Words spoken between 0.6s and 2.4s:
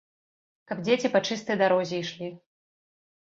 Каб дзеці па чыстай дарозе ішлі!